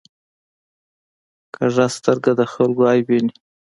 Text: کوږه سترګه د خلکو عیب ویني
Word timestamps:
کوږه 1.55 1.85
سترګه 1.95 2.31
د 2.39 2.41
خلکو 2.53 2.83
عیب 2.91 3.05
ویني 3.09 3.33